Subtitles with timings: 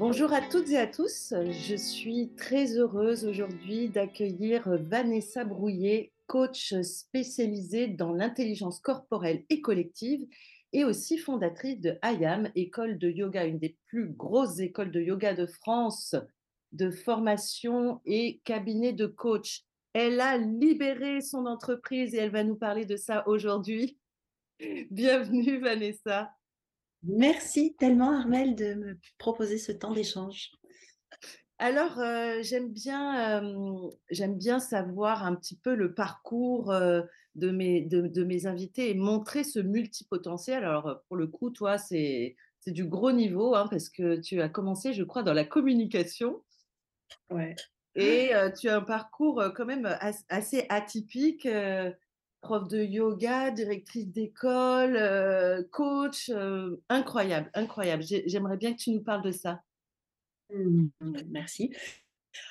[0.00, 1.34] Bonjour à toutes et à tous.
[1.34, 10.26] Je suis très heureuse aujourd'hui d'accueillir Vanessa Brouillet, coach spécialisée dans l'intelligence corporelle et collective
[10.72, 15.34] et aussi fondatrice de IAM, école de yoga, une des plus grosses écoles de yoga
[15.34, 16.16] de France,
[16.72, 19.64] de formation et cabinet de coach.
[19.92, 23.98] Elle a libéré son entreprise et elle va nous parler de ça aujourd'hui.
[24.90, 26.30] Bienvenue Vanessa.
[27.02, 30.52] Merci tellement Armel de me proposer ce temps d'échange.
[31.58, 37.02] Alors, euh, j'aime bien, euh, j'aime bien savoir un petit peu le parcours euh,
[37.34, 40.64] de, mes, de, de mes invités et montrer ce multipotentiel.
[40.64, 44.48] Alors, pour le coup, toi, c'est, c'est du gros niveau hein, parce que tu as
[44.48, 46.42] commencé, je crois, dans la communication
[47.30, 47.56] Ouais.
[47.94, 51.46] et tu as un parcours quand même as- assez atypique.
[52.40, 58.02] Prof de yoga, directrice d'école, euh, coach, euh, incroyable, incroyable.
[58.02, 59.62] J'ai- J'aimerais bien que tu nous parles de ça.
[60.54, 60.88] Mmh,
[61.28, 61.74] Merci.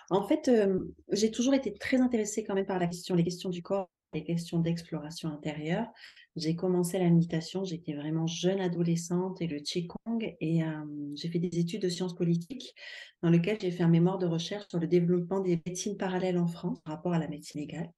[0.09, 0.79] En fait, euh,
[1.11, 4.23] j'ai toujours été très intéressée quand même par la question, les questions du corps, les
[4.23, 5.87] questions d'exploration intérieure.
[6.35, 10.67] J'ai commencé la méditation, j'étais vraiment jeune adolescente et le Qigong et euh,
[11.15, 12.73] j'ai fait des études de sciences politiques
[13.21, 16.47] dans lesquelles j'ai fait un mémoire de recherche sur le développement des médecines parallèles en
[16.47, 17.91] France par rapport à la médecine légale.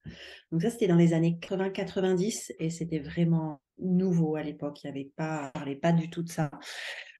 [0.52, 4.84] Donc ça, c'était dans les années 80-90 et c'était vraiment nouveau à l'époque.
[4.84, 6.50] Il y avait pas, on parlait pas du tout de ça.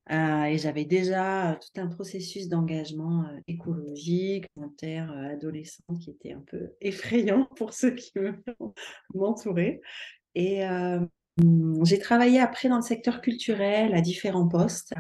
[0.10, 6.10] Euh, et j'avais déjà euh, tout un processus d'engagement euh, écologique, volontaire, euh, adolescente qui
[6.12, 8.34] était un peu effrayant pour ceux qui me-
[9.14, 9.80] m'entouraient.
[10.36, 10.64] Et
[11.84, 14.94] j'ai travaillé après dans le secteur culturel à différents postes.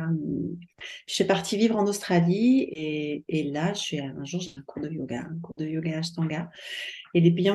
[1.07, 4.89] Je suis partie vivre en Australie et, là, je un jour, j'ai un cours de
[4.89, 6.49] yoga, un cours de yoga Ashtanga.
[7.13, 7.51] Et les pays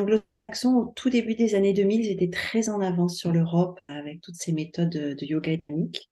[0.65, 4.37] au tout début des années 2000, ils étaient très en avance sur l'Europe avec toutes
[4.37, 6.09] ces méthodes de, yoga dynamique.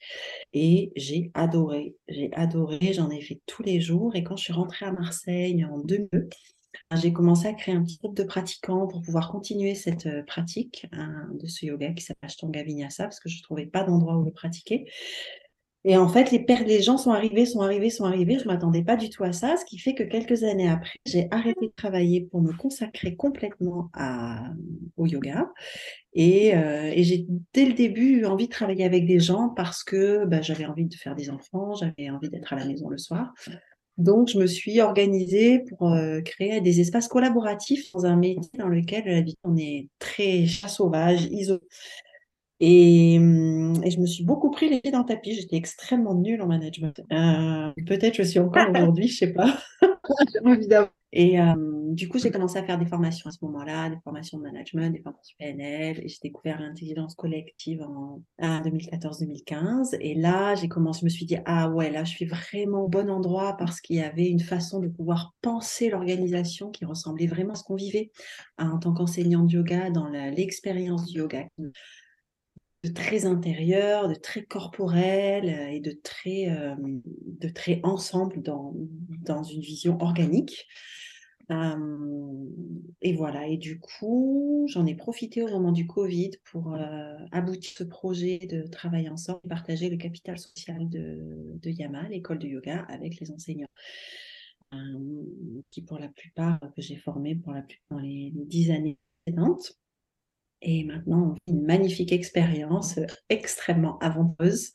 [0.53, 4.17] Et j'ai adoré, j'ai adoré, j'en ai fait tous les jours.
[4.17, 6.29] Et quand je suis rentrée à Marseille en 2002,
[6.97, 10.87] j'ai commencé à créer un petit groupe de pratiquants pour pouvoir continuer cette euh, pratique
[10.93, 14.17] hein, de ce yoga qui s'appelle Ashtanga Vinyasa parce que je ne trouvais pas d'endroit
[14.17, 14.87] où le pratiquer.
[15.87, 18.39] Et en fait, les, gens sont arrivés, sont arrivés, sont arrivés.
[18.39, 20.99] Je ne m'attendais pas du tout à ça, ce qui fait que quelques années après,
[21.05, 23.91] j'ai arrêté de travailler pour me consacrer complètement
[24.97, 25.51] au yoga.
[26.15, 29.85] Et, euh, et j'ai dès le début eu envie de travailler avec des gens parce
[29.85, 32.99] que bah, j'avais envie de faire des enfants, j'avais envie d'être à la maison le
[32.99, 33.35] soir.
[33.99, 38.69] Donc, je me suis organisée pour euh, créer des espaces collaboratifs dans un métier dans
[38.69, 41.61] lequel la vie, on est très sauvage, isolé.
[42.61, 45.35] Et, hum, et je me suis beaucoup pris les pieds dans le tapis.
[45.35, 47.01] J'étais extrêmement nulle en management.
[47.13, 49.59] Euh, peut-être je suis encore aujourd'hui, je sais pas.
[50.47, 50.89] Évidemment.
[51.17, 51.55] Et euh,
[51.93, 54.91] du coup, j'ai commencé à faire des formations à ce moment-là, des formations de management,
[54.91, 59.97] des formations PNL, et j'ai découvert l'intelligence collective en, en 2014-2015.
[60.01, 62.89] Et là, j'ai commencé, je me suis dit, ah ouais, là, je suis vraiment au
[62.89, 67.53] bon endroit parce qu'il y avait une façon de pouvoir penser l'organisation qui ressemblait vraiment
[67.53, 68.11] à ce qu'on vivait
[68.59, 71.47] hein, en tant qu'enseignant de yoga, dans l'expérience du yoga
[72.85, 78.75] de très intérieur, de très corporel euh, et de très, euh, de très ensemble dans,
[79.25, 80.67] dans une vision organique.
[81.51, 82.47] Euh,
[83.01, 87.73] et voilà, et du coup, j'en ai profité au moment du Covid pour euh, aboutir
[87.77, 92.49] ce projet de travail ensemble et partager le capital social de, de Yama, l'école de
[92.49, 93.69] yoga, avec les enseignants.
[95.71, 99.79] Qui pour la plupart, que j'ai formé pour la plupart dans les dix années précédentes.
[100.67, 104.73] Et maintenant, on fait une magnifique expérience euh, extrêmement avantageuse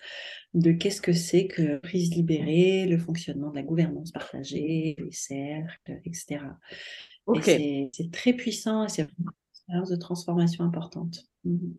[0.53, 5.99] de qu'est-ce que c'est que prise libérée, le fonctionnement de la gouvernance partagée, les cercles,
[6.05, 6.57] etc.
[7.33, 7.43] Et Ok.
[7.45, 11.25] c'est- très puissant et c'est vraiment une expérience de transformation importante.
[11.43, 11.75] Mhm.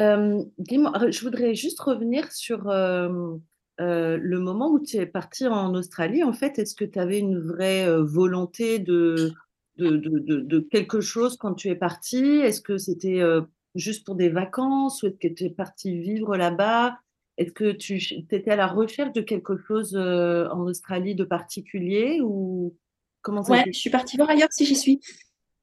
[0.00, 3.36] Euh, dis-moi, re- je voudrais juste revenir sur euh,
[3.80, 6.22] euh, le moment où tu es parti en Australie.
[6.22, 9.32] En fait, est-ce que tu avais une vraie euh, volonté de,
[9.76, 12.18] de, de, de- de quelque chose quand tu es parti?
[12.24, 13.42] Est-ce que c'était euh,
[13.74, 16.98] juste pour des vacances ou est-ce que tu es parti vivre là-bas?
[17.36, 17.96] Est-ce que tu
[18.30, 22.76] étais à la recherche de quelque chose euh, en Australie de particulier ou
[23.22, 25.00] comment ça Ouais, je suis partie voir ailleurs si j'y suis.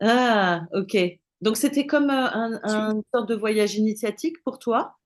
[0.02, 0.98] Ah, ok.
[1.42, 4.98] Donc c'était comme euh, un, un sorte de voyage initiatique pour toi?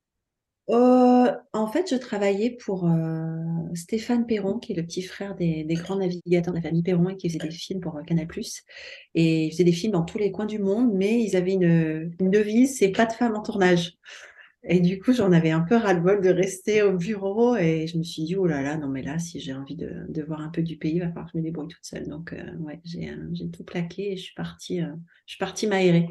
[0.71, 5.65] Euh, en fait, je travaillais pour euh, Stéphane Perron, qui est le petit frère des,
[5.71, 8.27] grands navigateurs de la famille Perron et qui faisait des films pour euh, Canal+.
[9.13, 12.09] Et il faisait des films dans tous les coins du monde, mais ils avaient une,
[12.19, 13.97] devise, c'est pas de femme en tournage.
[14.67, 18.03] Et du coup, j'en avais un peu ras-le-bol de rester au bureau et je me
[18.03, 20.63] suis dit, oh là là, non mais là, si j'ai envie de, voir un peu
[20.63, 22.07] du pays, il va falloir que je me débrouille toute seule.
[22.07, 26.09] Donc, ouais, j'ai tout plaqué et je suis partie, je suis partie m'aérer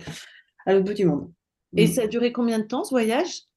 [0.66, 1.32] à l'autre bout du monde.
[1.76, 3.48] Et ça a duré combien de temps ce voyage?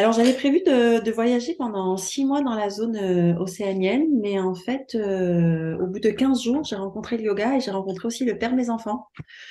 [0.00, 4.54] Alors, j'avais prévu de, voyager pendant six mois dans la zone euh, océanienne, mais en
[4.54, 8.24] fait, euh, au bout de 15 jours, j'ai rencontré le yoga et j'ai rencontré aussi
[8.24, 9.08] le père de mes enfants.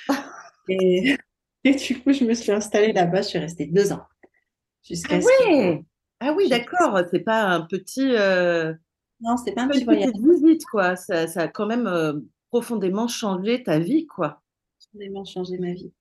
[0.68, 1.16] et,
[1.64, 4.02] du coup, je me suis installée là-bas, je suis restée deux ans.
[4.82, 5.84] Jusqu'à ah, oui
[6.18, 8.16] ah oui, d'accord, c'est pas un petit.
[8.16, 8.74] Euh,
[9.20, 10.10] non, c'est pas un petit voyage.
[10.16, 10.96] visite, quoi.
[10.96, 14.42] Ça, ça, a quand même profondément changé ta vie, quoi.
[14.80, 15.92] Profondément changé ma vie.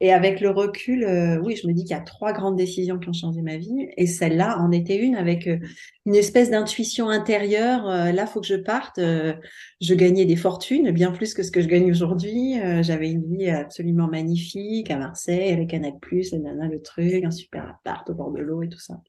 [0.00, 2.98] Et avec le recul, euh, oui, je me dis qu'il y a trois grandes décisions
[2.98, 3.88] qui ont changé ma vie.
[3.96, 5.58] Et celle-là en était une avec euh,
[6.04, 7.88] une espèce d'intuition intérieure.
[7.88, 8.98] Euh, là, faut que je parte.
[8.98, 12.56] je gagnais des fortunes, bien plus que ce que je gagne aujourd'hui.
[12.82, 17.68] J'avais une vie absolument magnifique à Marseille, avec Plus, la nana, le truc, un super
[17.68, 19.00] appart au bord de l'eau et tout ça.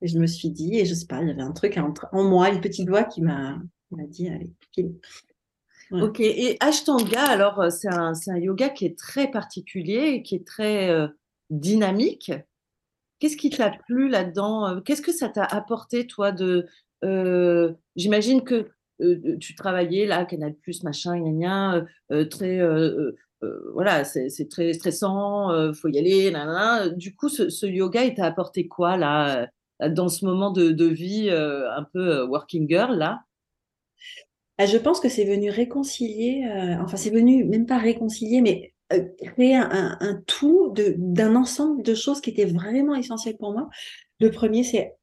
[0.00, 1.92] Et je me suis dit, et je sais pas, il y avait un truc en,
[2.12, 3.58] en moi, une petite voix qui m'a
[3.90, 4.50] dit, allez,
[5.92, 10.46] Ok, et Ashtanga, alors euh, c'est un, un, yoga qui est très particulier, qui est
[10.46, 11.08] très euh,
[11.50, 12.32] dynamique.
[13.18, 16.66] Qu'est-ce qui t'a plu là-dedans euh, Qu'est-ce que ça t'a apporté, toi, de...
[17.96, 18.68] J'imagine que
[19.40, 20.54] tu travaillais là, Canal+,
[20.84, 22.60] machin, gna, gna très...
[23.72, 26.32] voilà, c'est très stressant, faut y aller,
[26.96, 29.48] Du coup, ce, yoga, il t'a apporté quoi, là,
[29.88, 33.22] dans ce moment de, vie un peu working girl, là?
[34.66, 39.04] Je pense que c'est venu réconcilier, euh, enfin c'est venu même pas réconcilier, mais euh,
[39.22, 43.68] créer un, tout d'un ensemble de choses qui étaient vraiment essentielles pour moi.
[44.18, 44.96] Le premier, c'est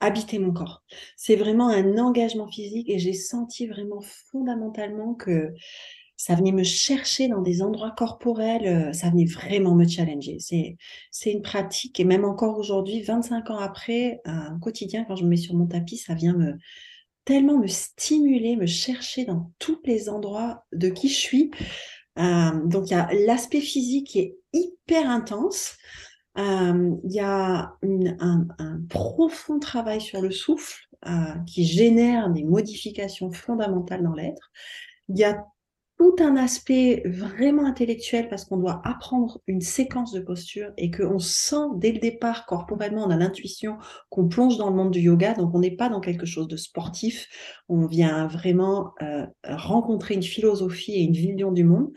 [0.00, 0.82] habiter mon corps.
[1.16, 5.52] C'est vraiment un engagement physique et j'ai senti vraiment fondamentalement que
[6.16, 10.38] ça venait me chercher dans des endroits corporels, euh, ça venait vraiment me challenger.
[10.38, 10.76] C'est,
[11.10, 15.30] c'est une pratique et même encore aujourd'hui, 25 ans après, un quotidien, quand je me
[15.30, 16.54] mets sur mon tapis, ça vient me,
[17.24, 21.50] tellement me stimuler, me chercher dans tous les endroits de qui je suis.
[22.18, 25.76] Euh, donc, il y a l'aspect physique qui est hyper intense.
[26.36, 28.46] Euh, il y a un,
[28.88, 34.50] profond travail sur le souffle euh, qui génère des modifications fondamentales dans l'être.
[35.08, 35.44] Il y a
[35.98, 41.18] tout un aspect vraiment intellectuel parce qu'on doit apprendre une séquence de postures et qu'on
[41.18, 43.76] sent dès le départ corporellement, on a l'intuition
[44.10, 46.56] qu'on plonge dans le monde du yoga, donc on n'est pas dans quelque chose de
[46.56, 47.28] sportif,
[47.68, 51.90] on vient vraiment euh, rencontrer une philosophie et une vision du monde.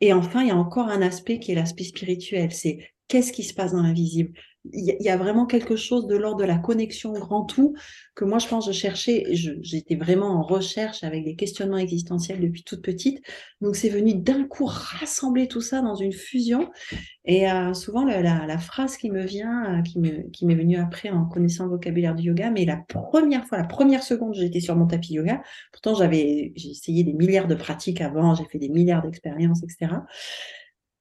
[0.00, 3.42] Et enfin, il y a encore un aspect qui est l'aspect spirituel, c'est qu'est-ce qui
[3.42, 4.32] se passe dans l'invisible?
[4.72, 7.74] Il y, a vraiment quelque chose de l'ordre de la connexion grand tout
[8.14, 9.24] que moi je pense je cherchais.
[9.32, 13.22] J'étais vraiment en recherche avec des questionnements existentiels depuis toute petite.
[13.62, 16.70] Donc c'est venu d'un coup rassembler tout ça dans une fusion.
[17.24, 21.24] Et euh, souvent la, phrase qui me vient, euh, qui m'est qui venue après en
[21.24, 24.86] connaissant le vocabulaire du yoga, mais la première fois, la première seconde j'étais sur mon
[24.86, 25.42] tapis yoga,
[25.72, 30.00] pourtant j'avais j'ai essayé des milliards de pratiques avant, j'ai fait des milliards d'expériences, etc.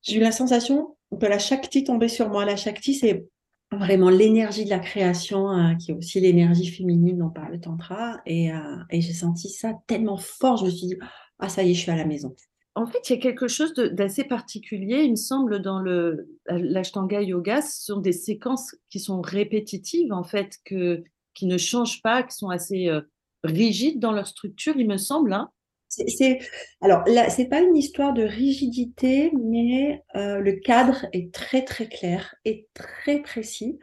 [0.01, 2.45] J'ai eu la sensation que la Shakti tombait sur moi.
[2.45, 3.27] La Shakti, c'est
[3.71, 8.21] vraiment l'énergie de la création, euh, qui est aussi l'énergie féminine dont parle le tantra.
[8.25, 10.97] Et, euh, et j'ai senti ça tellement fort, je me suis dit,
[11.39, 12.35] ah ça y est, je suis à la maison.
[12.75, 17.21] En fait, il y a quelque chose d'assez particulier, il me semble, dans le l'ashtanga
[17.21, 21.03] yoga, ce sont des séquences qui sont répétitives, en fait, que,
[21.33, 23.01] qui ne changent pas, qui sont assez euh,
[23.43, 25.33] rigides dans leur structure, il me semble.
[25.33, 25.49] Hein.
[25.89, 26.39] C'est,
[26.81, 31.87] alors là, c'est pas une histoire de rigidité, mais euh, le cadre est très très
[31.87, 33.79] clair et très précis.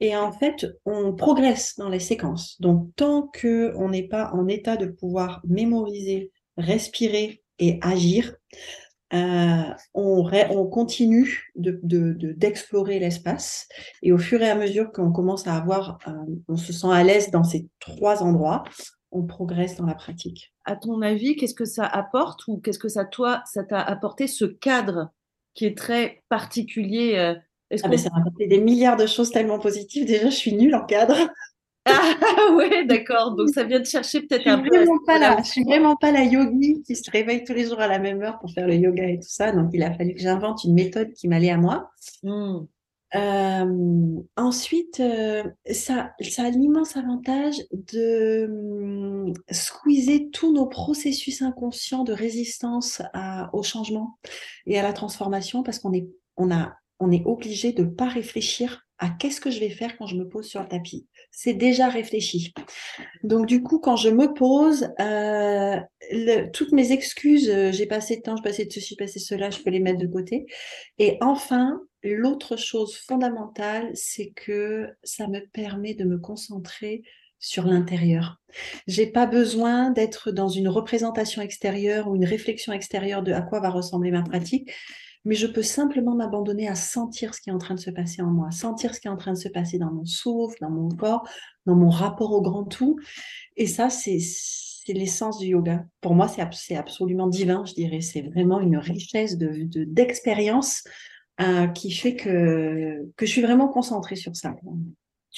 [0.00, 2.60] Et en fait, on progresse dans les séquences.
[2.60, 8.36] Donc, tant que on n'est pas en état de pouvoir mémoriser, respirer et agir,
[9.14, 9.62] euh,
[9.94, 13.66] on, on, continue d'explorer de, de, l'espace.
[14.02, 16.12] Et au fur et à mesure qu'on commence à avoir, euh,
[16.46, 18.64] on se sent à l'aise dans ces trois endroits,
[19.10, 20.52] on progresse dans la pratique.
[20.68, 24.26] À ton avis, qu'est-ce que ça apporte ou qu'est-ce que ça toi ça t'a apporté
[24.26, 25.10] ce cadre
[25.54, 27.34] qui est très particulier euh,
[27.82, 30.04] ah ben, Ça m'a apporté des milliards de choses tellement positives.
[30.04, 31.16] Déjà, je suis nulle en cadre.
[31.86, 33.34] Ah ouais, d'accord.
[33.34, 34.68] Donc ça vient de chercher peut-être un peu.
[35.06, 37.98] Pas je suis vraiment pas la yogi qui se réveille tous les jours à la
[37.98, 39.52] même heure pour faire le yoga et tout ça.
[39.52, 41.90] Donc il a fallu que j'invente une méthode qui m'allait à moi.
[42.22, 42.66] Hmm.
[43.14, 48.46] Euh, ensuite, euh, ça, ça a l'immense avantage de
[49.50, 53.02] squeezer tous nos processus inconscients de résistance
[53.52, 54.18] au changement
[54.66, 56.50] et à la transformation parce qu'on est, on
[57.00, 60.16] on est obligé de ne pas réfléchir à qu'est-ce que je vais faire quand je
[60.16, 61.06] me pose sur le tapis.
[61.30, 62.52] C'est déjà réfléchi.
[63.22, 65.78] Donc du coup, quand je me pose, euh,
[66.52, 69.50] toutes mes excuses, euh, j'ai passé de temps, je passé de ceci, passé de cela,
[69.50, 70.46] je peux les mettre de côté.
[70.98, 77.02] Et enfin, l'autre chose fondamentale, c'est que ça me permet de me concentrer
[77.40, 78.40] sur l'intérieur.
[78.86, 83.60] J'ai pas besoin d'être dans une représentation extérieure ou une réflexion extérieure de à quoi
[83.60, 84.70] va ressembler ma pratique
[85.24, 88.22] mais je peux simplement m'abandonner à sentir ce qui est en train de se passer
[88.22, 90.70] en moi, sentir ce qui est en train de se passer dans mon souffle, dans
[90.70, 91.28] mon corps,
[91.66, 92.98] dans mon rapport au grand tout.
[93.56, 94.18] Et ça, c'est
[94.88, 95.84] l'essence du yoga.
[96.00, 98.00] Pour moi, c'est absolument divin, je dirais.
[98.00, 100.82] C'est vraiment une richesse d'expérience
[101.38, 104.54] de, euh, qui fait que, que je suis vraiment concentrée sur ça.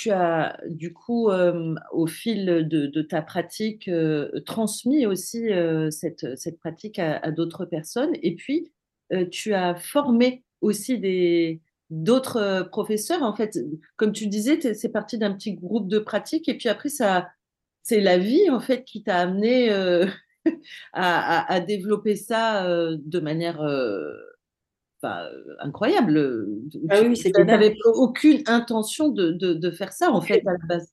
[0.01, 5.51] Tu as, du coup, euh, au fil de, ta pratique, euh, transmis aussi
[5.91, 8.13] cette, cette pratique à, d'autres personnes.
[8.23, 8.73] Et puis,
[9.13, 13.23] euh, tu as formé aussi des d'autres euh, professeurs.
[13.23, 13.59] En fait,
[13.97, 18.19] comme tu disais, c'est parti d'un petit groupe de pratique et puis après, c'est la
[18.19, 20.07] vie en fait qui t'a amené euh,
[20.93, 23.61] à, développer ça de manière
[25.61, 26.47] incroyable.
[26.89, 30.93] Ah oui, tu n'avais aucune intention de, de, faire ça en fait à la base.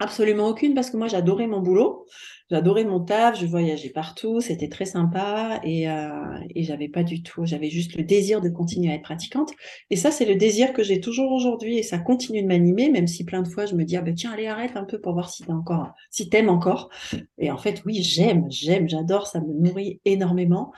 [0.00, 2.06] Absolument aucune, parce que moi j'adorais mon boulot,
[2.50, 7.24] j'adorais mon taf, je voyageais partout, c'était très sympa et, euh, et j'avais pas du
[7.24, 9.50] tout, j'avais juste le désir de continuer à être pratiquante.
[9.90, 13.08] Et ça, c'est le désir que j'ai toujours aujourd'hui et ça continue de m'animer, même
[13.08, 15.14] si plein de fois je me dis ah ben tiens allez arrête un peu pour
[15.14, 16.90] voir si t'es encore, si t'aimes encore.
[17.38, 20.72] Et en fait oui j'aime, j'aime, j'adore, ça me nourrit énormément.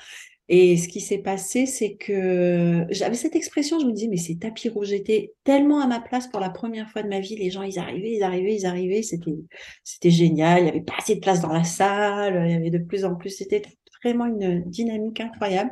[0.53, 4.35] Et ce qui s'est passé, c'est que j'avais cette expression, je me disais, mais c'est
[4.35, 4.89] tapis rouge.
[4.89, 7.37] J'étais tellement à ma place pour la première fois de ma vie.
[7.37, 9.05] Les gens, ils arrivaient, ils arrivaient, ils arrivaient.
[9.05, 9.31] C'était,
[9.85, 10.59] c'était génial.
[10.59, 12.49] Il n'y avait pas assez de place dans la salle.
[12.49, 13.31] Il y avait de plus en plus.
[13.31, 13.63] C'était
[14.03, 15.71] vraiment une dynamique incroyable.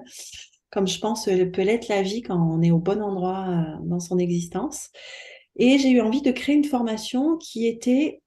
[0.70, 3.98] Comme je pense peut l'être la vie quand on est au bon endroit euh, dans
[3.98, 4.90] son existence.
[5.56, 8.22] Et j'ai eu envie de créer une formation qui était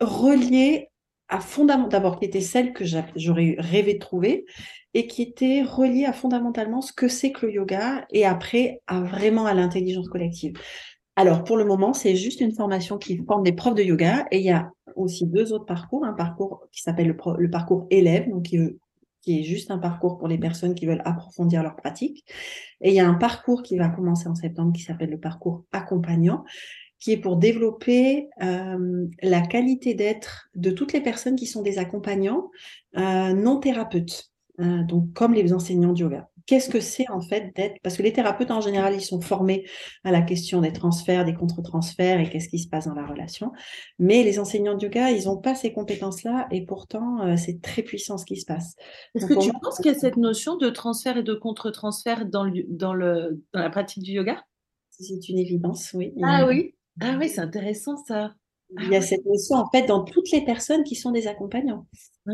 [0.00, 0.90] reliée
[1.28, 4.44] à fondamentalement, d'abord qui était celle que j'aurais rêvé de trouver,
[4.94, 9.00] et qui était relié à fondamentalement ce que c'est que le yoga et après à
[9.00, 10.54] vraiment à l'intelligence collective.
[11.16, 14.38] Alors pour le moment, c'est juste une formation qui forme des profs de yoga et
[14.38, 18.44] il y a aussi deux autres parcours, un parcours qui s'appelle le, parcours élève, donc
[18.44, 18.56] qui,
[19.26, 22.24] est juste un parcours pour les personnes qui veulent approfondir leur pratique.
[22.80, 25.64] Et il y a un parcours qui va commencer en septembre qui s'appelle le parcours
[25.72, 26.44] accompagnant,
[27.04, 31.76] qui est pour développer euh, la qualité d'être de toutes les personnes qui sont des
[31.76, 32.50] accompagnants
[32.96, 34.30] euh, non thérapeutes.
[34.58, 36.30] Hein, donc comme les enseignants de yoga.
[36.46, 39.66] Qu'est-ce que c'est en fait d'être Parce que les thérapeutes en général, ils sont formés
[40.02, 43.52] à la question des transferts, des contre-transferts et qu'est-ce qui se passe dans la relation.
[43.98, 47.82] Mais les enseignants de yoga, ils n'ont pas ces compétences-là et pourtant, euh, c'est très
[47.82, 48.76] puissant ce qui se passe.
[49.14, 52.44] Est-ce que tu penses qu'il y a cette notion de transfert et de contre-transfert dans,
[52.44, 54.42] le, dans, le, dans la pratique du yoga?
[54.90, 56.14] C'est une évidence, oui.
[56.22, 58.34] Ah oui, ah oui, c'est intéressant ça.
[58.80, 61.86] Il y a cette notion en fait dans toutes les personnes qui sont des accompagnants.
[62.26, 62.32] Ah.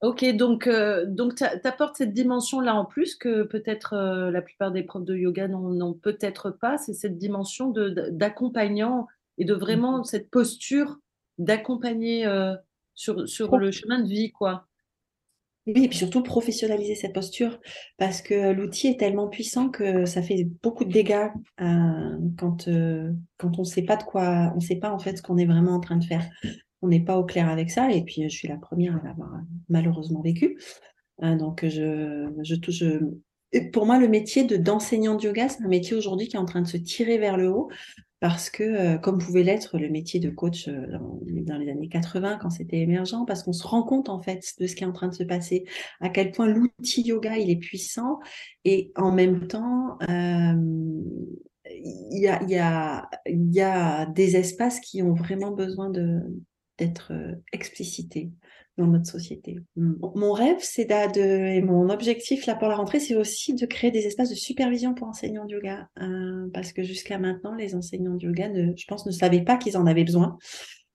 [0.00, 4.72] Ok, donc, euh, donc tu apportes cette dimension-là en plus que peut-être euh, la plupart
[4.72, 7.72] des profs de yoga n'ont peut-être pas, c'est cette dimension
[8.10, 10.04] d'accompagnant et de vraiment mm-hmm.
[10.04, 10.98] cette posture
[11.38, 12.54] d'accompagner euh,
[12.94, 14.66] sur, sur le chemin de vie, quoi.
[15.66, 17.60] Oui, et puis surtout professionnaliser cette posture
[17.98, 22.68] parce que l'outil est tellement puissant que ça fait beaucoup de dégâts quand,
[23.36, 25.36] quand on ne sait pas de quoi, on ne sait pas en fait ce qu'on
[25.36, 26.28] est vraiment en train de faire
[26.82, 27.90] on n'est pas au clair avec ça.
[27.92, 29.30] Et puis, je suis la première à l'avoir
[29.68, 30.58] malheureusement vécu.
[31.22, 33.00] Euh, donc, je, je.
[33.72, 36.44] Pour moi, le métier de d'enseignant de yoga, c'est un métier aujourd'hui qui est en
[36.44, 37.68] train de se tirer vers le haut
[38.20, 40.86] parce que, euh, comme pouvait l'être le métier de coach euh,
[41.26, 44.66] dans, les années 80 quand c'était émergent, parce qu'on se rend compte en fait de
[44.66, 45.64] ce qui est en train de se passer,
[46.00, 48.20] à quel point l'outil yoga il est puissant.
[48.64, 49.98] Et en même temps
[51.82, 58.30] il y a, des espaces qui ont vraiment besoin d'être euh, explicité
[58.78, 59.58] dans notre société.
[59.76, 63.90] Mon rêve, c'est de, et mon objectif là pour la rentrée, c'est aussi de créer
[63.90, 68.14] des espaces de supervision pour enseignants de yoga, hein, parce que jusqu'à maintenant, les enseignants
[68.14, 70.38] de yoga, ne, je pense, ne savaient pas qu'ils en avaient besoin.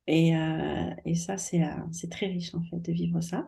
[0.08, 3.48] Et, euh, et ça, c'est euh, c'est très riche en fait de vivre ça.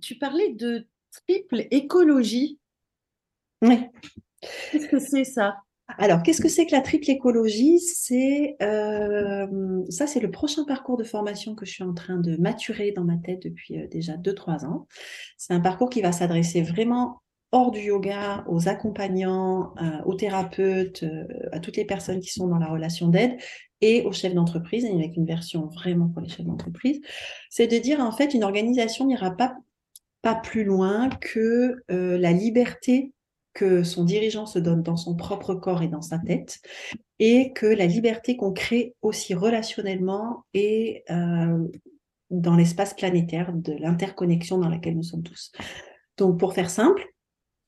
[0.00, 2.58] tu parlais de triple écologie.
[3.62, 3.78] Oui.
[4.70, 5.56] Qu'est-ce que c'est ça?
[5.86, 7.78] Alors, qu'est-ce que c'est que la triple écologie?
[7.78, 9.46] C'est euh,
[9.90, 13.16] c'est le prochain parcours de formation que je suis en train de maturer dans ma
[13.18, 14.86] tête depuis euh, déjà 2-3 ans.
[15.36, 17.20] C'est un parcours qui va s'adresser vraiment
[17.52, 21.04] hors du yoga, aux accompagnants, euh, aux thérapeutes,
[21.52, 23.36] à toutes les personnes qui sont dans la relation d'aide
[23.80, 27.00] et aux chefs d'entreprise, avec une version vraiment pour les chefs d'entreprise.
[27.50, 29.54] C'est de dire en fait, une organisation n'ira pas
[30.42, 33.12] plus loin que la liberté
[33.54, 36.60] que son dirigeant se donne dans son propre corps et dans sa tête,
[37.18, 41.66] et que la liberté qu'on crée aussi relationnellement et euh,
[42.30, 45.52] dans l'espace planétaire de l'interconnexion dans laquelle nous sommes tous.
[46.16, 47.06] Donc, pour faire simple,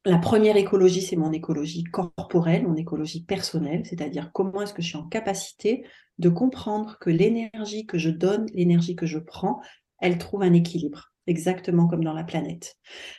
[0.04, 4.88] la première écologie, c'est mon écologie corporelle, mon écologie personnelle, c'est-à-dire comment est-ce que je
[4.88, 5.84] suis en capacité
[6.18, 9.60] de comprendre que l'énergie que je donne, l'énergie que je prends,
[10.00, 12.76] elle trouve un équilibre, exactement comme dans la planète.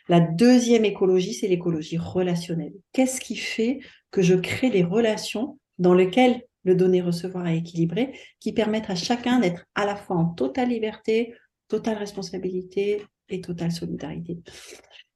[0.07, 2.73] La deuxième écologie, c'est l'écologie relationnelle.
[2.93, 3.79] Qu'est-ce qui fait
[4.11, 9.39] que je crée des relations dans lesquelles le donner-recevoir est équilibré, qui permettent à chacun
[9.39, 11.33] d'être à la fois en totale liberté,
[11.69, 14.39] totale responsabilité et totale solidarité.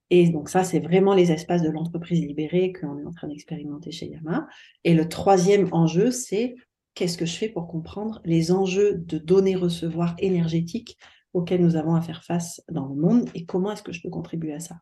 [0.09, 3.91] Et donc ça, c'est vraiment les espaces de l'entreprise libérée qu'on est en train d'expérimenter
[3.91, 4.47] chez Yama.
[4.83, 6.55] Et le troisième enjeu, c'est
[6.95, 10.97] qu'est-ce que je fais pour comprendre les enjeux de donner-recevoir énergétique
[11.33, 14.09] auxquels nous avons à faire face dans le monde et comment est-ce que je peux
[14.09, 14.75] contribuer à ça.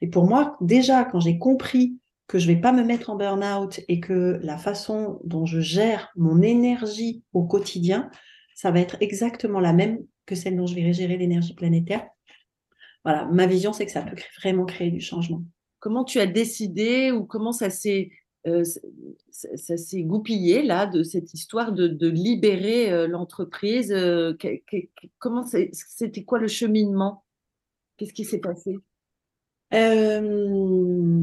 [0.00, 3.16] Et pour moi, déjà, quand j'ai compris que je ne vais pas me mettre en
[3.16, 8.10] burn-out et que la façon dont je gère mon énergie au quotidien,
[8.54, 12.06] ça va être exactement la même que celle dont je vais gérer l'énergie planétaire,
[13.04, 15.42] voilà, ma vision, c'est que ça peut vraiment créer du changement.
[15.78, 18.10] Comment tu as décidé ou comment ça s'est
[18.46, 18.64] euh,
[19.30, 24.32] ça, s'est goupillé là de cette histoire de, libérer euh, l'entreprise euh,
[25.18, 27.24] Comment c'était quoi le cheminement?
[27.96, 28.78] Qu'est-ce qui s'est passé?
[29.72, 31.20] Le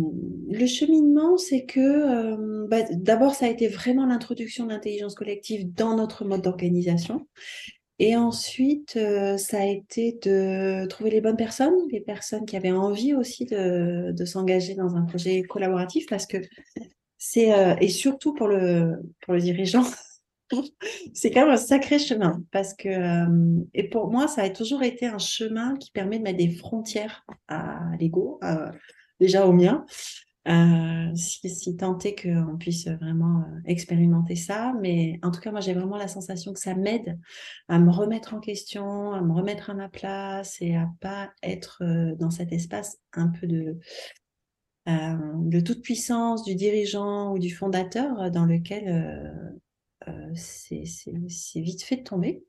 [0.65, 6.23] cheminement, c'est que bah, d'abord, ça a été vraiment l'introduction de l'intelligence collective dans notre
[6.23, 7.27] mode d'organisation.
[7.99, 8.97] Et ensuite,
[9.37, 14.13] ça a été de trouver les bonnes personnes, les personnes qui avaient envie aussi de,
[14.23, 16.37] s'engager dans un projet collaboratif, parce que
[17.17, 19.83] c'est, euh, et surtout pour le, pour le dirigeant,
[21.13, 24.83] c'est quand même un sacré chemin, parce que, euh, et pour moi, ça a toujours
[24.83, 28.39] été un chemin qui permet de mettre des frontières à l'ego,
[29.19, 29.85] déjà au mien,
[30.47, 34.73] euh, si, si tant qu'on puisse vraiment euh, expérimenter ça.
[34.81, 37.19] Mais en tout cas, moi, j'ai vraiment la sensation que ça m'aide
[37.67, 41.83] à me remettre en question, à me remettre à ma place et à pas être
[41.83, 43.77] euh, dans cet espace un peu de,
[44.87, 49.33] de toute puissance du dirigeant ou du fondateur dans lequel
[50.35, 50.83] c'est
[51.55, 52.43] vite fait de tomber.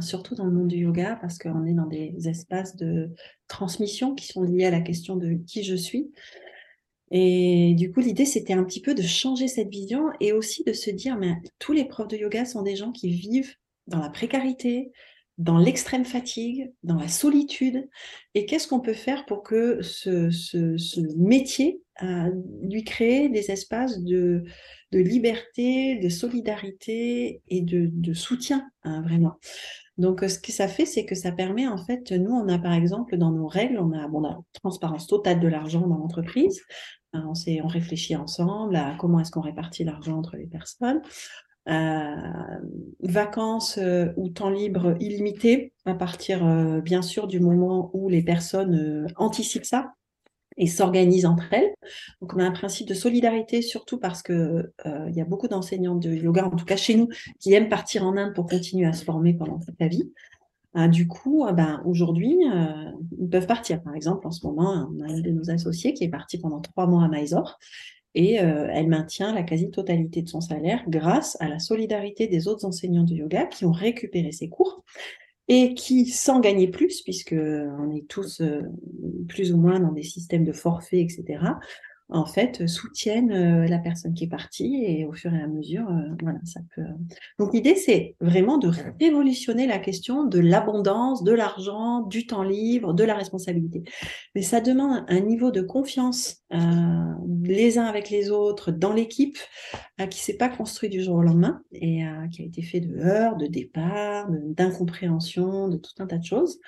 [0.00, 3.10] surtout dans le monde du yoga, parce qu'on est dans des espaces de
[3.46, 6.10] transmission qui sont liés à la question de qui je suis.
[7.10, 10.72] Et du coup, l'idée, c'était un petit peu de changer cette vision et aussi de
[10.72, 13.54] se dire, mais tous les profs de yoga sont des gens qui vivent
[13.86, 14.92] dans la précarité,
[15.38, 17.88] dans l'extrême fatigue, dans la solitude.
[18.34, 20.28] Et qu'est-ce qu'on peut faire pour que ce,
[21.16, 22.30] métier euh,
[22.62, 24.44] lui crée des espaces de,
[24.92, 29.34] liberté, de solidarité et de, soutien, hein, vraiment.
[29.96, 32.72] Donc, ce que ça fait, c'est que ça permet, en fait, nous, on a par
[32.72, 34.22] exemple dans nos règles, on a, bon,
[34.52, 36.62] transparence totale de l'argent dans l'entreprise,
[37.14, 41.00] Hein, on, on réfléchit ensemble à comment est-ce qu'on répartit l'argent entre les personnes.
[41.68, 42.16] Euh,
[43.00, 48.22] vacances euh, ou temps libre illimité à partir euh, bien sûr du moment où les
[48.22, 49.92] personnes anticipent ça
[50.56, 51.74] et s'organisent entre elles.
[52.22, 54.72] Donc on a un principe de solidarité surtout parce que
[55.10, 58.16] y a beaucoup d'enseignants de yoga, en tout cas chez nous, qui aiment partir en
[58.16, 60.10] Inde pour continuer à se former pendant toute la vie.
[60.74, 62.38] Ah, du coup, euh, ben, aujourd'hui,
[63.18, 63.82] ils peuvent partir.
[63.82, 66.60] Par exemple, en ce moment, on a une de nos associés qui est partie pendant
[66.60, 67.58] trois mois à Mysore
[68.14, 72.64] et euh, elle maintient la quasi-totalité de son salaire grâce à la solidarité des autres
[72.64, 74.84] enseignants de yoga qui ont récupéré ses cours
[75.48, 78.42] et qui, sans gagner plus, puisque on est tous
[79.28, 81.38] plus ou moins dans des systèmes de forfait, etc.,
[82.10, 85.86] en fait, soutiennent euh, la personne qui est partie et au fur et à mesure,
[85.90, 86.80] euh, voilà, ça peut.
[86.80, 86.94] Euh.
[87.38, 92.94] Donc l'idée, c'est vraiment de révolutionner la question de l'abondance, de l'argent, du temps libre,
[92.94, 93.84] de la responsabilité.
[94.34, 96.42] Mais ça demande un niveau de confiance
[97.42, 99.36] les uns avec les autres dans l'équipe
[100.10, 103.36] qui s'est pas construit du jour au lendemain et qui a été fait de heures,
[103.36, 106.58] de départ, d'incompréhension, de, tout un tas de choses.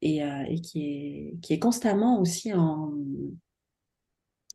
[0.00, 2.92] et, et qui, est, qui est constamment aussi en,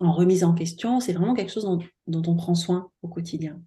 [0.03, 0.99] en remise en question.
[0.99, 1.65] C'est vraiment quelque chose
[2.07, 3.61] dont, on prend soin au quotidien.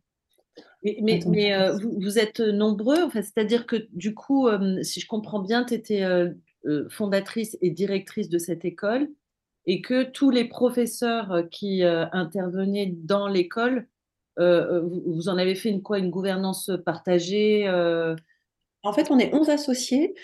[0.83, 5.41] Mais, mais, euh, vous, êtes nombreux, enfin, c'est-à-dire que du coup, euh, si je comprends
[5.41, 6.33] bien, tu étais euh,
[6.91, 9.09] fondatrice et directrice de cette école
[9.67, 13.89] et que tous les professeurs qui intervenaient dans l'école,
[14.39, 17.69] vous, en avez fait une, quoi, une gouvernance partagée
[18.85, 20.15] En fait, on est 11 associés,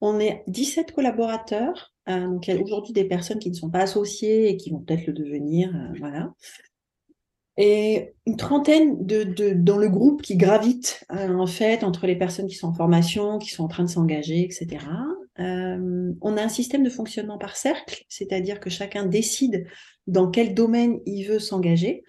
[0.00, 3.70] on est 17 collaborateurs euh, donc, il y a aujourd'hui des personnes qui ne sont
[3.70, 5.74] pas associées et qui vont peut-être le devenir.
[5.74, 6.32] Euh, voilà.
[7.56, 12.46] Et une trentaine de, dans le groupe qui gravite, euh, en fait, entre les personnes
[12.46, 14.86] qui sont en formation, qui sont en train de s'engager, etc.
[15.40, 19.66] on a un système de fonctionnement par cercle, c'est-à-dire que chacun décide
[20.06, 22.04] dans quel domaine il veut s'engager,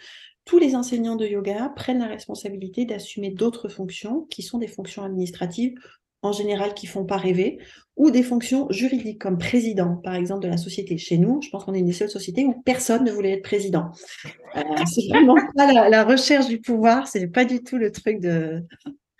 [0.46, 5.04] tous les enseignants de yoga prennent la responsabilité d'assumer d'autres fonctions qui sont des fonctions
[5.04, 5.76] administratives
[6.22, 7.60] en général qui font pas rêver,
[7.96, 10.98] ou des fonctions juridiques comme président, par exemple, de la société.
[10.98, 13.44] Chez nous, je pense qu'on est une des seules sociétés où personne ne voulait être
[13.44, 13.92] président.
[14.56, 18.64] Euh, c'est vraiment pas la, recherche du pouvoir, c'est pas du tout le truc de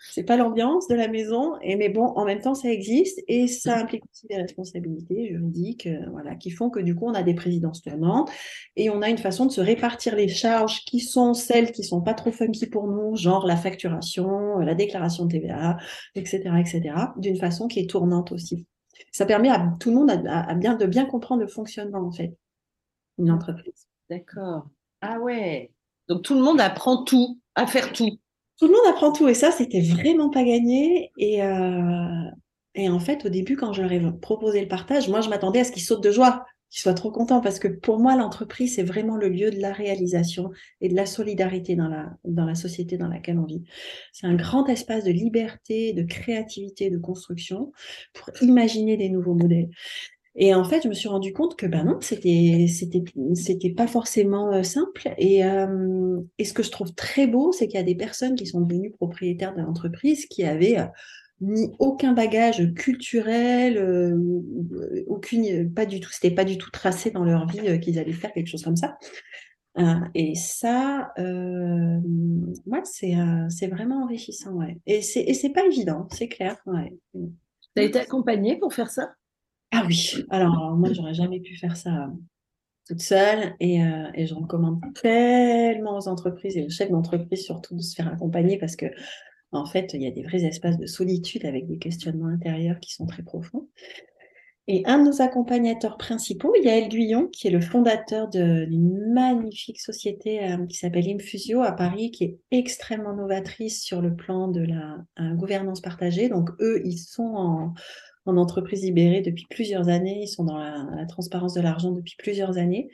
[0.02, 3.76] c'est pas l'ambiance de la maison, mais bon, en même temps, ça existe et ça
[3.76, 7.34] implique aussi des responsabilités juridiques, euh, voilà, qui font que du coup, on a des
[7.34, 8.30] présidences tournantes
[8.76, 12.00] et on a une façon de se répartir les charges qui sont celles qui sont
[12.00, 15.76] pas trop funky pour nous, genre la facturation, la déclaration de TVA,
[16.14, 18.66] etc., etc., d'une façon qui est tournante aussi.
[19.12, 20.12] Ça permet à tout le monde
[20.58, 22.34] bien, de bien comprendre le fonctionnement en fait,
[23.18, 23.86] une entreprise.
[24.08, 24.66] D'accord.
[25.02, 25.72] Ah ouais.
[26.08, 28.18] Donc tout le monde apprend tout, à faire tout
[28.60, 31.12] tout le monde apprend tout et ça, c'était vraiment pas gagné.
[31.16, 32.30] Et, euh,
[32.74, 35.60] et en fait, au début, quand je leur ai proposé le partage, moi, je m'attendais
[35.60, 38.74] à ce qu'ils sautent de joie, qu'ils soient trop contents parce que pour moi, l'entreprise,
[38.74, 40.50] c'est vraiment le lieu de la réalisation
[40.82, 43.64] et de la solidarité dans la société dans laquelle on vit.
[44.12, 47.72] C'est un grand espace de liberté, de créativité, de construction
[48.12, 49.70] pour imaginer des nouveaux modèles.
[50.36, 53.02] Et en fait, je me suis rendu compte que ben non, c'était c'était
[53.34, 55.12] c'était pas forcément euh, simple.
[55.18, 58.36] Et, euh, et ce que je trouve très beau, c'est qu'il y a des personnes
[58.36, 60.86] qui sont devenues propriétaires de l'entreprise qui avaient euh,
[61.40, 63.78] ni aucun bagage culturel,
[65.06, 68.32] aucune, pas du tout, c'était pas du tout tracé dans leur vie qu'ils allaient faire
[68.34, 68.98] quelque chose comme ça.
[70.14, 73.14] et ça, ouais, c'est
[73.48, 74.76] c'est vraiment enrichissant, ouais.
[74.84, 76.94] Et c'est et c'est pas évident, c'est clair, ouais.
[77.14, 79.08] Tu as été accompagnée pour faire ça?
[79.72, 82.08] Ah oui, alors moi, j'aurais jamais pu faire ça euh,
[82.88, 87.76] toute seule et, euh, et, je recommande tellement aux entreprises et aux chefs d'entreprise surtout
[87.76, 88.86] de se faire accompagner parce que
[89.52, 92.92] en fait, il y a des vrais espaces de solitude avec des questionnements intérieurs qui
[92.92, 93.68] sont très profonds.
[94.68, 100.44] Et un de nos accompagnateurs principaux, Yael Guyon, qui est le fondateur d'une magnifique société
[100.44, 105.34] euh, qui s'appelle Infusio à Paris, qui est extrêmement novatrice sur le plan de la
[105.34, 106.28] gouvernance partagée.
[106.28, 107.74] Donc eux, ils sont en,
[108.30, 112.58] en entreprise libérée depuis plusieurs années, ils sont dans la, transparence de l'argent depuis plusieurs
[112.58, 112.88] années.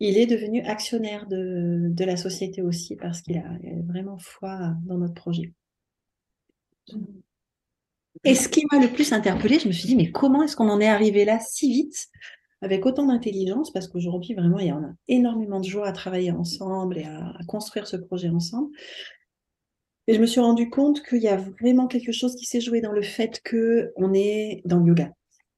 [0.00, 3.44] Il est devenu actionnaire de, la société aussi parce qu'il a,
[3.86, 5.52] vraiment foi dans notre projet.
[8.24, 10.68] Et ce qui m'a le plus interpellée, je me suis dit, mais comment est-ce qu'on
[10.68, 12.08] en est arrivé là si vite
[12.62, 16.30] avec autant d'intelligence, parce qu'aujourd'hui, vraiment, il y en a énormément de joie à travailler
[16.30, 18.70] ensemble et à construire ce projet ensemble.
[20.08, 22.80] Et je me suis rendu compte qu'il y a vraiment quelque chose qui s'est joué
[22.80, 25.12] dans le fait qu'on est dans le yoga.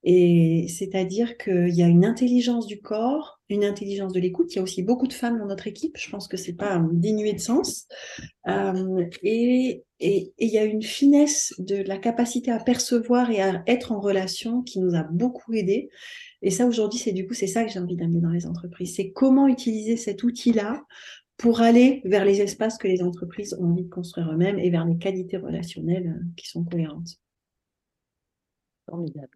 [0.06, 4.52] Et c'est-à-dire qu'il y a une intelligence du corps, une intelligence de l'écoute.
[4.52, 5.96] Il y a aussi beaucoup de femmes dans notre équipe.
[5.96, 7.86] Je pense que c'est pas dénué de sens.
[8.46, 13.62] Euh, et, et, il y a une finesse de la capacité à percevoir et à
[13.66, 15.88] être en relation qui nous a beaucoup aidés.
[16.42, 18.94] Et ça, aujourd'hui, c'est du coup, c'est ça que j'ai envie d'amener dans les entreprises.
[18.96, 20.82] C'est comment utiliser cet outil-là
[21.36, 24.84] pour aller vers les espaces que les entreprises ont envie de construire eux-mêmes et vers
[24.84, 27.16] les qualités relationnelles euh, qui sont cohérentes.
[28.88, 29.30] Formidable.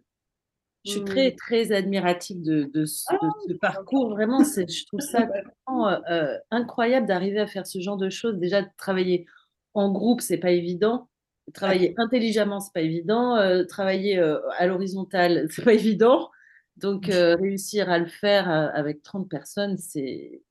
[0.85, 1.35] Je suis très, mmh.
[1.35, 3.17] très admirative de, ce, ah,
[3.59, 4.11] parcours.
[4.11, 5.25] Vraiment, je trouve ça
[5.67, 8.37] vraiment, euh, euh, incroyable d'arriver à faire ce genre de choses.
[8.37, 9.25] Déjà, de travailler
[9.73, 11.09] en groupe, c'est pas évident.
[11.53, 13.35] Travailler intelligemment, c'est pas évident.
[13.67, 16.29] travailler à l'horizontale, c'est pas évident.
[16.77, 20.43] Donc, réussir à le faire avec 30 personnes, c'est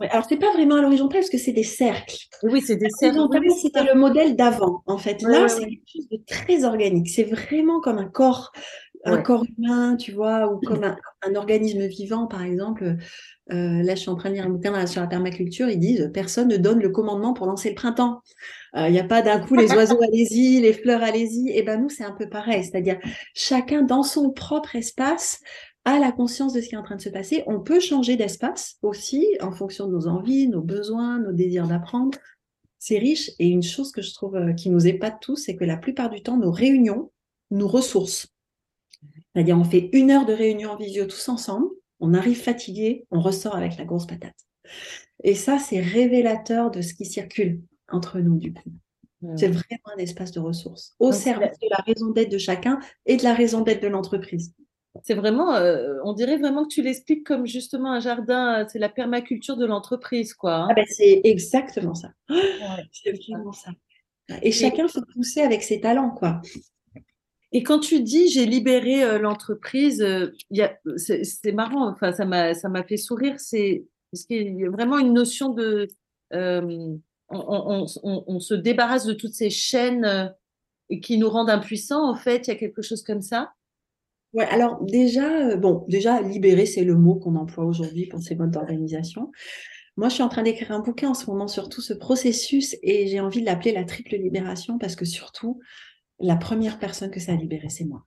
[0.00, 2.16] alors, c'est pas vraiment à l'horizontale parce que c'est des cercles.
[2.42, 3.18] Oui, c'est des cercles.
[3.60, 5.22] C'était le modèle d'avant, en fait.
[5.22, 7.08] Là, c'est quelque chose de très organique.
[7.08, 8.52] C'est vraiment comme un corps,
[9.04, 12.96] un corps humain, tu vois, ou comme un, organisme vivant, par exemple.
[13.52, 15.68] Euh, là, je suis en train de lire un bouquin sur la permaculture.
[15.68, 18.20] Ils disent personne ne donne le commandement pour lancer le printemps.
[18.76, 21.50] Euh, il n'y a pas d'un coup les oiseaux allez-y, les fleurs allez-y.
[21.50, 22.64] Et ben nous, c'est un peu pareil.
[22.64, 22.98] C'est-à-dire
[23.34, 25.40] chacun dans son propre espace
[25.84, 27.42] à la conscience de ce qui est en train de se passer.
[27.46, 32.18] On peut changer d'espace aussi en fonction de nos envies, nos besoins, nos désirs d'apprendre.
[32.78, 33.30] C'est riche.
[33.38, 36.10] Et une chose que je trouve euh, qui nous épate tous, c'est que la plupart
[36.10, 37.12] du temps, nos réunions
[37.50, 38.28] nous ressourcent.
[39.34, 41.68] C'est-à-dire, on fait une heure de réunion en visio tous ensemble,
[42.00, 44.34] on arrive fatigué, on ressort avec la grosse patate.
[45.22, 48.70] Et ça, c'est révélateur de ce qui circule entre nous, du coup.
[49.36, 53.16] C'est vraiment un espace de ressources au service de la raison d'être de chacun et
[53.16, 54.54] de la raison d'être de l'entreprise.
[55.02, 58.78] C'est vraiment, euh, on dirait vraiment que tu l'expliques comme justement un jardin, euh, c'est
[58.78, 60.54] la permaculture de l'entreprise, quoi.
[60.54, 60.68] Hein.
[60.70, 62.12] Ah ben, c'est exactement ça.
[62.92, 63.70] c'est vraiment ça.
[64.42, 66.40] Et, chacun se pousser avec ses talents, quoi.
[67.52, 70.04] Et quand tu dis j'ai libéré euh, l'entreprise,
[70.96, 74.98] c'est marrant, enfin ça m'a ça m'a fait sourire, c'est parce qu'il y a vraiment
[74.98, 75.88] une notion de
[76.32, 80.34] on, on, se débarrasse de toutes ces chaînes
[81.02, 82.08] qui nous rendent impuissants.
[82.08, 83.52] En fait, il y a quelque chose comme ça.
[84.34, 88.50] Ouais, alors déjà, bon, déjà, libérer, c'est le mot qu'on emploie aujourd'hui pour ces modes
[88.50, 89.30] d'organisation.
[89.96, 92.76] Moi, je suis en train d'écrire un bouquin en ce moment sur tout ce processus
[92.82, 95.60] et j'ai envie de l'appeler la triple libération parce que surtout,
[96.18, 98.04] la première personne que ça a libéré, c'est moi.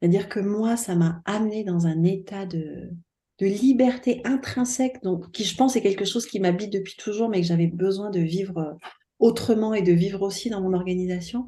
[0.00, 2.90] C'est-à-dire que moi, ça m'a amené dans un état de,
[3.38, 7.40] de liberté intrinsèque, donc, qui je pense est quelque chose qui m'habite depuis toujours, mais
[7.40, 8.76] que j'avais besoin de vivre
[9.20, 11.46] autrement et de vivre aussi dans mon organisation.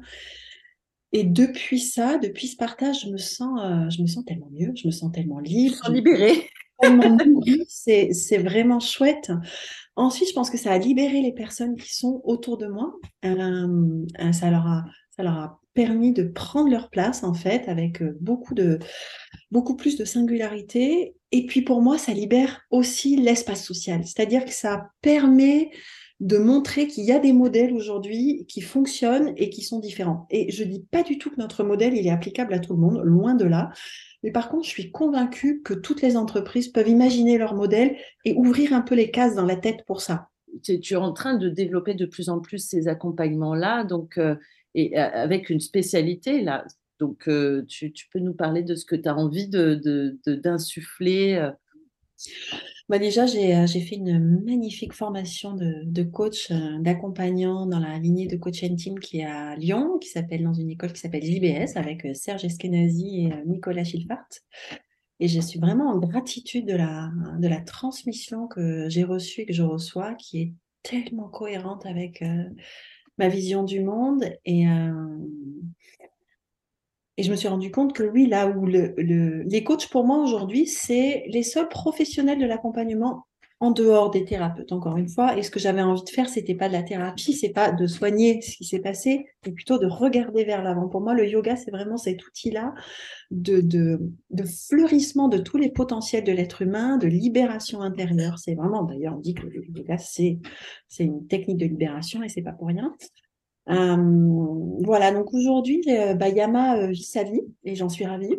[1.15, 4.73] Et depuis ça, depuis ce partage, je me sens, euh, je me sens tellement mieux,
[4.75, 5.77] je me sens tellement libre.
[5.87, 6.49] Je libérée.
[7.69, 9.31] c'est vraiment chouette.
[9.95, 12.93] Ensuite, je pense que ça a libéré les personnes qui sont autour de moi.
[13.23, 14.83] Euh, euh, ça, leur a,
[15.15, 18.79] ça leur a permis de prendre leur place, en fait, avec beaucoup, de,
[19.51, 21.15] beaucoup plus de singularité.
[21.31, 24.03] Et puis, pour moi, ça libère aussi l'espace social.
[24.03, 25.71] C'est-à-dire que ça permet
[26.21, 30.27] de montrer qu'il y a des modèles aujourd'hui qui fonctionnent et qui sont différents.
[30.29, 32.79] Et je dis pas du tout que notre modèle, il est applicable à tout le
[32.79, 33.71] monde, loin de là.
[34.23, 38.33] Mais par contre, je suis convaincue que toutes les entreprises peuvent imaginer leur modèle et
[38.33, 40.29] ouvrir un peu les cases dans la tête pour ça.
[40.63, 44.35] Tu es en train de développer de plus en plus ces accompagnements-là, donc euh,
[44.77, 46.65] euh, avec une spécialité là.
[46.97, 51.51] Donc, euh, tu, peux nous parler de ce que tu as envie d'insuffler de,
[52.87, 58.27] bah déjà, euh, j'ai fait une magnifique formation de, coach, euh, d'accompagnant dans la lignée
[58.27, 61.77] de coach team qui est à Lyon, qui s'appelle dans une école qui s'appelle JBS
[61.77, 64.27] avec euh, Serge Eskenazi et Nicolas Schilfart.
[65.19, 69.45] Et je suis vraiment en gratitude de la, de la transmission que j'ai reçue et
[69.47, 72.23] que je reçois, qui est tellement cohérente avec
[73.17, 74.25] ma vision du monde.
[74.43, 74.65] Et,
[77.17, 80.17] et je me suis rendu compte que oui, là où le, les coachs pour moi
[80.17, 83.25] aujourd'hui, c'est les seuls professionnels de l'accompagnement
[83.61, 85.37] en dehors des thérapeutes, encore une fois.
[85.37, 87.87] Et ce que j'avais envie de faire, c'était pas de la thérapie, c'est pas de
[87.87, 90.89] soigner ce qui s'est passé, mais plutôt de regarder vers l'avant.
[90.89, 92.73] Pour moi, le yoga, c'est vraiment cet outil-là
[93.31, 93.97] de,
[94.69, 98.39] fleurissement de tous les potentiels de l'être humain, de libération intérieure.
[98.39, 100.37] C'est vraiment, d'ailleurs, on dit que le yoga, c'est,
[100.89, 102.93] c'est une technique de libération et c'est pas pour rien.
[103.69, 103.95] Euh,
[104.83, 108.35] voilà, donc aujourd'hui, euh, bah, Yama euh, vit sa vie et j'en suis ravie.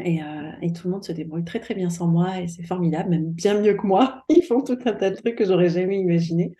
[0.00, 0.20] Et,
[0.62, 3.32] et, tout le monde se débrouille très très bien sans moi et c'est formidable, même
[3.32, 4.22] bien mieux que moi.
[4.28, 6.52] Ils font tout un tas de trucs que j'aurais jamais imaginé,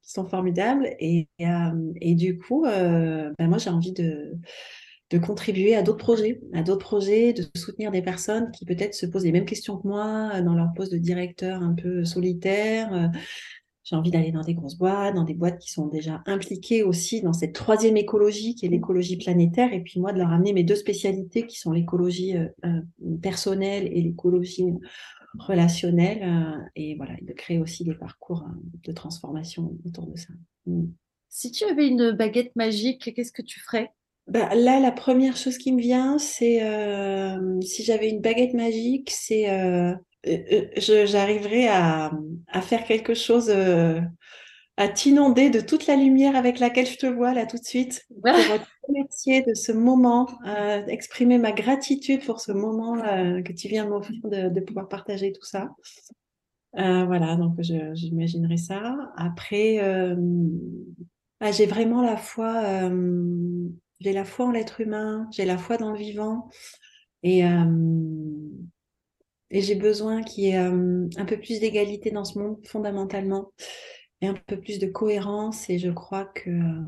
[0.00, 0.88] qui sont formidables.
[1.00, 4.34] Et, et du coup, bah, moi j'ai envie de,
[5.10, 9.06] de contribuer à d'autres projets, à d'autres projets, de soutenir des personnes qui peut-être se
[9.06, 13.10] posent les mêmes questions que moi dans leur poste de directeur un peu solitaire,
[13.84, 17.20] j'ai envie d'aller dans des grosses boîtes, dans des boîtes qui sont déjà impliquées aussi
[17.20, 19.74] dans cette troisième écologie qui est l'écologie planétaire.
[19.74, 22.80] Et puis moi, de leur amener mes deux spécialités qui sont l'écologie euh, euh,
[23.22, 24.72] personnelle et l'écologie
[25.38, 26.22] relationnelle.
[26.22, 28.46] Euh, et voilà, de créer aussi des parcours
[28.84, 30.32] de transformation autour de ça.
[30.64, 30.86] Mm.
[31.28, 33.90] Si tu avais une baguette magique, qu'est-ce que tu ferais?
[34.28, 36.60] Bah, là, la première chose qui me vient, c'est
[37.60, 39.46] si j'avais une baguette magique, c'est
[40.76, 42.12] j'arriverai à,
[42.48, 44.00] à, faire quelque chose, euh,
[44.76, 48.06] à t'inonder de toute la lumière avec laquelle je te vois là tout de suite,
[48.08, 53.68] pour te remercier de ce moment, euh, exprimer ma gratitude pour ce moment que tu
[53.68, 55.70] viens m'offrir de, de, pouvoir partager tout ça.
[56.72, 58.96] voilà, donc j'imaginerai ça.
[59.16, 59.78] Après,
[61.40, 62.90] ah, j'ai vraiment la foi,
[64.00, 66.48] j'ai la foi en l'être humain, j'ai la foi dans le vivant.
[67.22, 67.42] Et,
[69.50, 73.52] et j'ai besoin qu'il y ait euh, un peu plus d'égalité dans ce monde, fondamentalement,
[74.20, 75.68] et un peu plus de cohérence.
[75.70, 76.82] Et je crois que euh,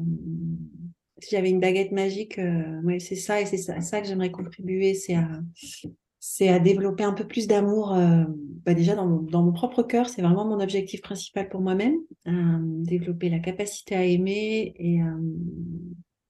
[1.21, 4.95] si j'avais une baguette magique, euh, c'est ça, et c'est ça, ça, que j'aimerais contribuer,
[4.95, 5.29] c'est à,
[6.19, 7.97] c'est à développer un peu plus d'amour,
[8.64, 11.95] bah déjà dans mon, dans mon propre cœur, c'est vraiment mon objectif principal pour moi-même,
[12.27, 14.99] développer la capacité à aimer, et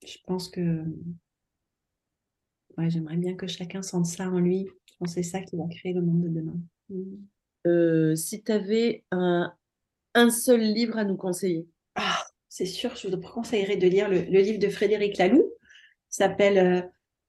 [0.06, 0.84] je pense que
[2.78, 4.68] ouais, j'aimerais bien que chacun sente ça en lui
[5.04, 6.58] c'est ça qui va créer le monde de demain.
[6.88, 7.02] Mm.
[7.66, 9.52] Euh, si tu avais un,
[10.30, 14.58] seul livre à nous conseiller ah, C'est sûr, je vous conseillerais de lire le, livre
[14.58, 15.52] de Frédéric Laloux,
[16.08, 16.82] s'appelle euh,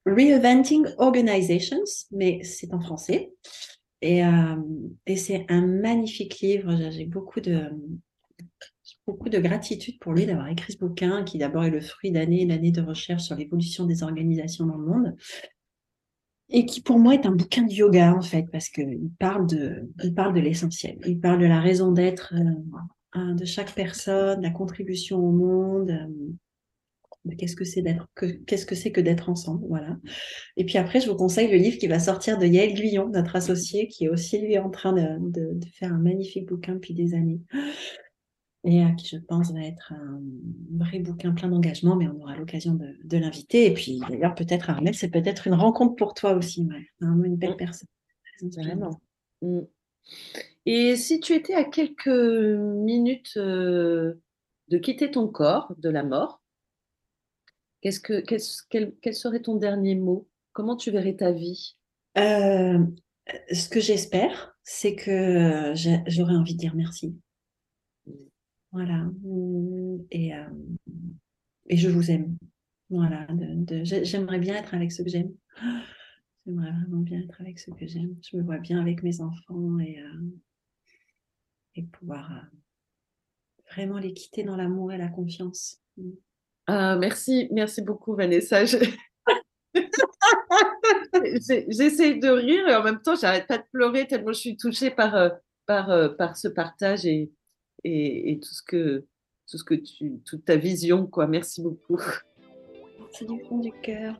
[0.05, 3.33] Reinventing Organizations, mais c'est en français.
[4.01, 4.55] Et, euh,
[5.07, 6.91] et c'est un magnifique livre.
[6.91, 7.71] J'ai beaucoup de,
[9.07, 12.41] beaucoup de gratitude pour lui d'avoir écrit ce bouquin, qui d'abord est le fruit d'années
[12.41, 15.15] et d'années de recherche sur l'évolution des organisations dans le monde,
[16.49, 19.89] et qui pour moi est un bouquin de yoga en fait, parce qu'il parle de,
[20.03, 22.33] il parle de l'essentiel, il parle de la raison d'être
[23.15, 28.07] euh, de chaque personne, la contribution au monde, euh, qu'est-ce que c'est d'être,
[28.45, 29.97] qu'est-ce que c'est que d'être ensemble, voilà.
[30.57, 33.37] Et puis après, je vous conseille le livre qui va sortir de Yael Guyon, notre
[33.37, 36.93] associé, qui est aussi lui en train de, de, de faire un magnifique bouquin depuis
[36.93, 37.39] des années
[38.67, 40.19] et qui, je pense, va être un
[40.77, 43.67] vrai bouquin plein d'engagement, mais on aura l'occasion de, l'inviter.
[43.67, 46.86] Et puis, d'ailleurs, peut-être, Armel, c'est peut-être une rencontre pour toi aussi, ouais.
[46.99, 47.58] Vraiment une belle mmh.
[47.58, 47.88] personne.
[48.41, 48.99] Vraiment.
[49.41, 49.62] Mmh.
[50.65, 54.15] Et si tu étais à quelques minutes euh,
[54.67, 56.41] de quitter ton corps, de la mort,
[57.82, 60.27] qu'est-ce que, quel, serait ton dernier mot?
[60.51, 61.77] Comment tu verrais ta vie?
[62.17, 62.80] Euh,
[63.53, 65.71] Ce que j'espère, c'est que
[66.08, 67.15] j'aurais envie de dire merci.
[68.71, 68.97] Voilà.
[69.23, 70.49] Mmh, et, euh,
[71.67, 72.38] et je vous aime.
[72.89, 73.27] Voilà.
[73.84, 75.34] j'aimerais bien être avec ceux que j'aime.
[76.45, 78.15] J'aimerais vraiment bien être avec ceux que j'aime.
[78.23, 80.01] Je me vois bien avec mes enfants et,
[81.77, 82.41] et pouvoir euh,
[83.71, 85.77] vraiment les quitter dans l'amour et la confiance.
[85.97, 86.12] Mm.
[86.67, 88.65] Ah, merci, merci beaucoup Vanessa.
[91.69, 94.91] J'essaie de rire et en même temps, j'arrête pas de pleurer tellement je suis touchée
[94.91, 95.30] par, euh,
[95.69, 97.06] euh, ce partage
[97.83, 99.05] et, tout ce que,
[99.49, 101.27] tout ce que tu, toute ta vision, quoi.
[101.27, 102.01] Merci beaucoup.
[103.11, 104.19] C'est du fond du cœur.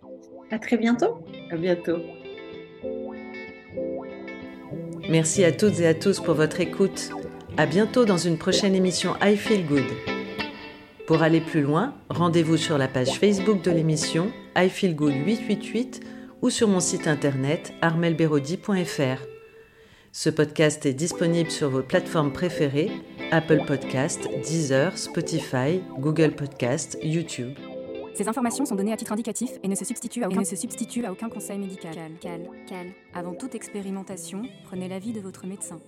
[0.50, 1.26] À très bientôt.
[1.52, 1.98] À bientôt.
[5.10, 7.12] Merci à toutes et à tous pour votre écoute.
[7.58, 9.86] À bientôt dans une prochaine émission I Feel Good.
[11.08, 16.02] Pour aller plus loin, rendez-vous sur la page Facebook de l'émission I Feel Good 888
[16.42, 19.37] ou sur mon site internet armelberodi.fr.
[20.20, 22.90] Ce podcast est disponible sur vos plateformes préférées
[23.30, 27.56] Apple Podcast, Deezer, Spotify, Google Podcast, YouTube.
[28.16, 31.06] Ces informations sont données à titre indicatif et ne se substituent à aucun, se substituent
[31.06, 31.94] à aucun conseil médical.
[31.94, 32.88] Cal, cal, cal.
[33.14, 35.80] Avant toute expérimentation, prenez l'avis de votre médecin.